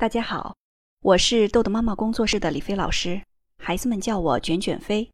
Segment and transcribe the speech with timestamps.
[0.00, 0.56] 大家好，
[1.02, 3.20] 我是豆豆妈妈工作室的李飞老师，
[3.58, 5.10] 孩子们叫我卷卷飞。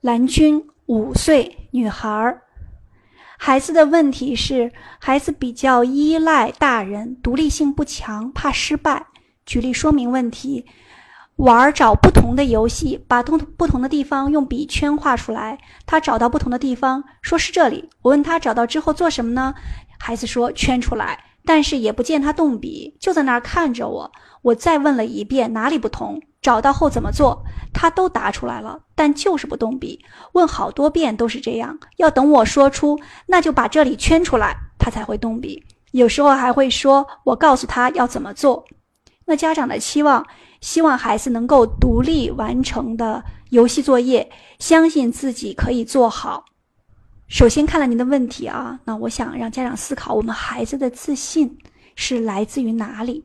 [0.00, 2.40] 蓝军五岁女孩儿，
[3.36, 9.08] 孩子的问题是，孩子比较依赖大人，独立性不强，怕失败。
[9.44, 10.66] 举例说明问题：
[11.34, 15.58] 玩找不同的游戏，把同不同的地方用笔圈画出来。
[15.84, 17.90] 他找到不同的地方，说是这里。
[18.02, 19.52] 我问他找到之后做什么呢？
[19.98, 21.24] 孩子说圈出来。
[21.44, 24.12] 但是也不见他动笔，就在那儿看着我。
[24.42, 29.98] 我再问了一遍哪里不同，找到后怎么做，他都答出来了，但就是不动笔。
[30.32, 35.62] 问好多遍都是这样，要等我说出那就把这里圈出来，他才会动笔。
[35.92, 38.64] 有时候还会说我告诉他要怎么做。
[39.26, 40.26] 那家长的期望，
[40.60, 46.44] 希望孩子能够独立完成的游戏作业，相信自己可以做好。
[47.30, 51.56] 首先看了您的问题啊，那我想让家长思考，我们孩子的自信
[51.94, 53.24] 是来自于哪里？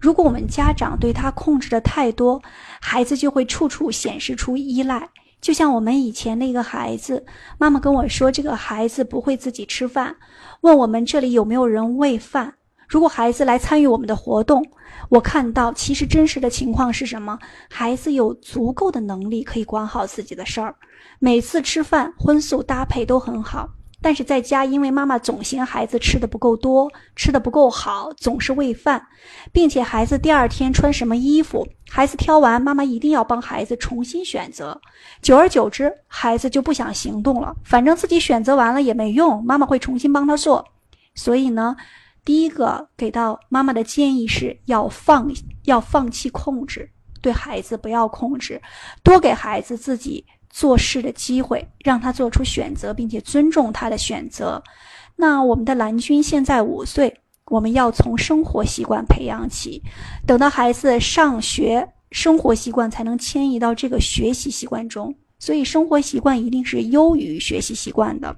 [0.00, 2.40] 如果我们家长对他控制的太多，
[2.80, 5.10] 孩子就会处处显示出依赖。
[5.40, 7.26] 就像我们以前那个孩子，
[7.58, 10.14] 妈妈跟我说，这个孩子不会自己吃饭，
[10.60, 12.54] 问我们这里有没有人喂饭。
[12.90, 14.66] 如果孩子来参与我们的活动，
[15.08, 17.38] 我看到其实真实的情况是什么？
[17.70, 20.74] 孩子有足够的能力可以管好自己的事儿。
[21.20, 23.68] 每次吃饭荤素搭配都很好，
[24.02, 29.00] 但是在家，因为妈妈总嫌孩子吃的不够多，吃的不够好，总是喂饭，
[29.52, 34.80] 并且孩子第二天穿什么衣服，孩子挑完，妈妈一定要帮孩子重新选择。
[35.22, 40.64] 久而久之，孩子就不想行动了，反正自己选择完了也没用，妈妈会重新帮他做。
[41.14, 41.76] 所以呢，
[42.30, 45.28] 第一个给到妈妈的建议是要放，
[45.64, 46.88] 要放弃控制，
[47.20, 48.62] 对孩子不要控制，
[49.02, 50.24] 多给孩子自己。
[50.48, 54.62] 做事的机会，让他做出选择，并且尊重他的选择。
[55.16, 57.12] 那我们的蓝军现在五岁，
[57.46, 59.82] 我们要从生活习惯培养起，
[60.24, 65.12] 等到孩子上学，生活习惯才能迁移到这个学习习惯中。
[65.40, 68.36] 所以，生活习惯一定是优于学习习惯的。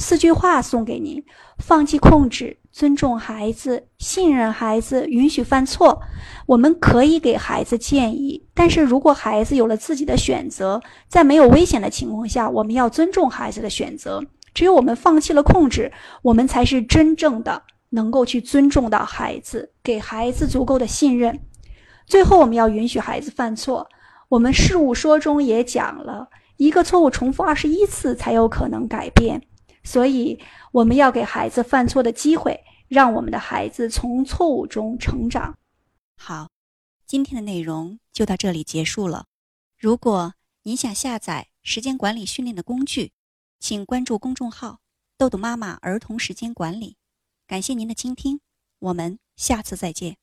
[0.00, 1.22] 四句话送给您：
[1.58, 6.00] 放弃控制，尊重孩子，信任孩子，允许犯错。
[6.46, 14.24] 我们可以给孩子建议，但是如果孩子有了自己的选择，在没有危险的情况下，我们要尊重孩子的选择。
[14.54, 21.38] 只有我们放弃了控制，我们才是真正的能够去尊重到孩子，给孩子足够的信任。
[22.06, 23.86] 最后，我们要允许孩子犯错。
[24.30, 29.42] 我们事务说中也讲了一个错误重复二十一次才有可能改变。
[29.82, 30.38] 所以，
[30.72, 35.58] 我们要给孩子犯错的机会，让我们的孩子从错误中成长。
[36.16, 36.50] 好，
[37.06, 39.26] 今天的内容就到这里结束了。
[39.78, 43.12] 如果您想下载时间管理训练的工具，
[43.58, 44.80] 请关注公众号
[45.16, 46.96] “豆豆妈妈儿童时间管理”。
[47.48, 48.40] 感谢您的倾听，
[48.78, 50.19] 我们下次再见。